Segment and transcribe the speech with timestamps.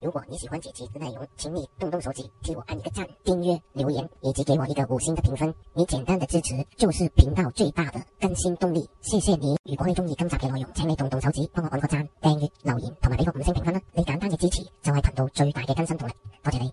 [0.00, 5.52] 如果你喜欢这期的内容，请你动动手指替我按一个赞、订阅、留言，以及给我一个五星的评分。
[5.74, 8.88] 你简单的支持就是频道最大的更新动力。
[9.00, 9.56] 谢谢你！
[9.64, 13.80] 如果你中意今集嘅内容，请你动动手指帮我按个赞、订阅、留言同埋俾个五星评分啦！
[13.92, 16.12] 你简单嘅支持就系频道最大嘅更新动力。
[16.44, 16.72] 多谢你！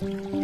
[0.00, 0.37] Mm-hmm.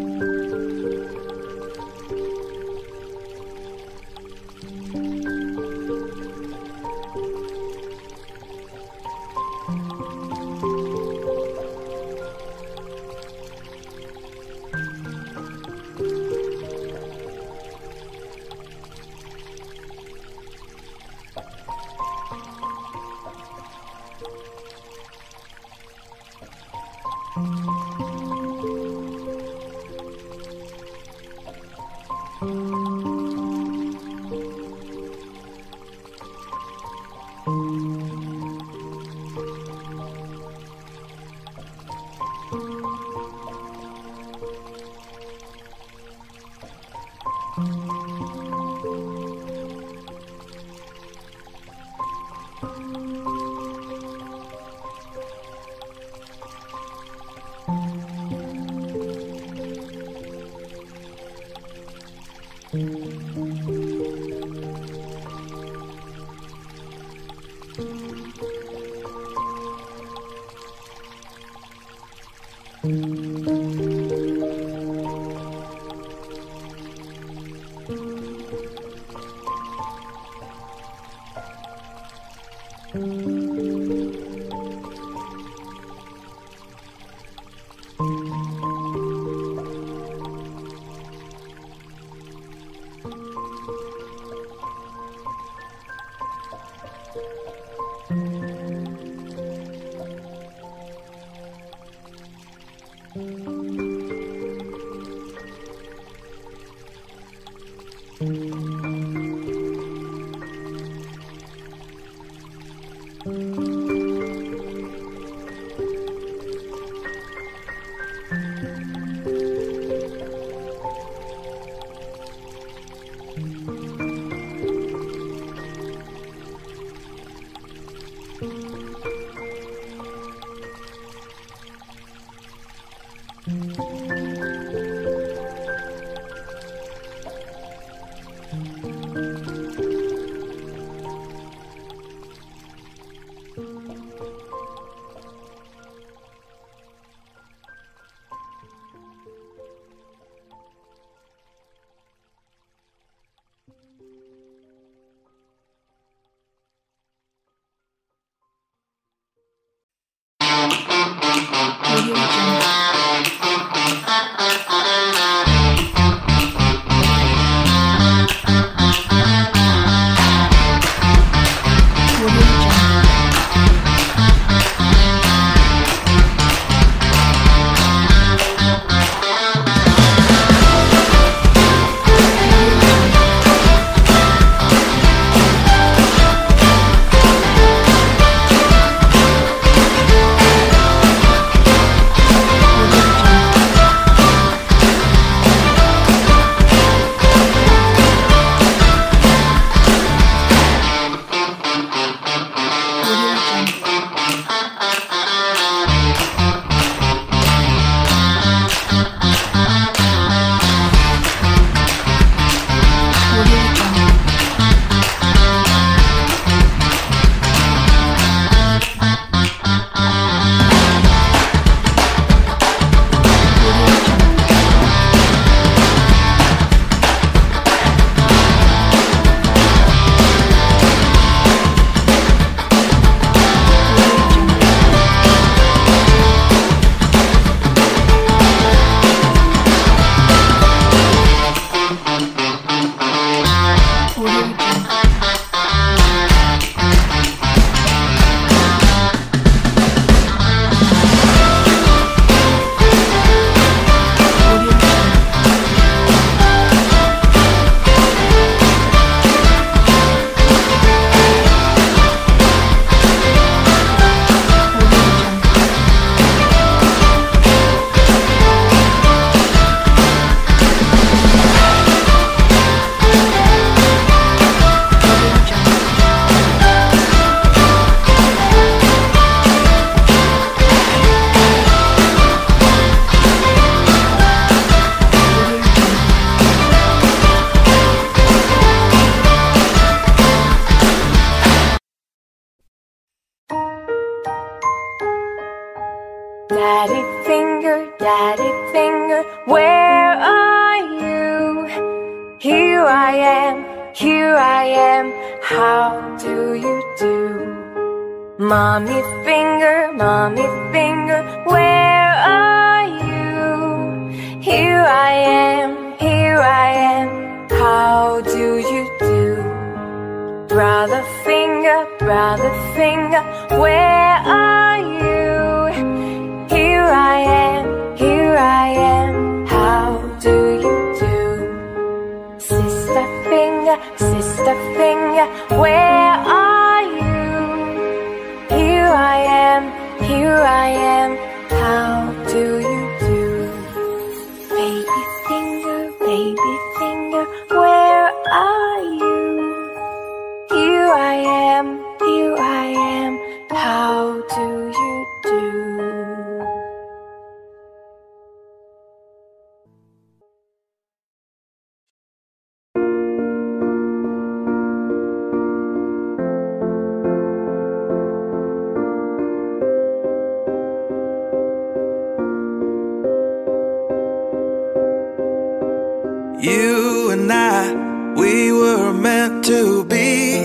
[376.44, 377.72] You and I,
[378.20, 380.40] we were meant to be.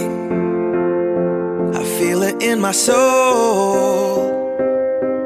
[1.77, 4.29] I feel it in my soul.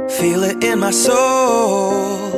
[0.10, 2.32] Feel it in my soul.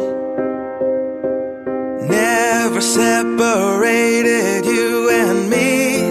[2.09, 6.01] Never separated you and me.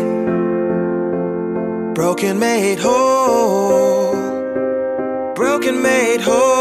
[1.93, 4.15] Broken made whole.
[5.35, 6.54] Broken made whole.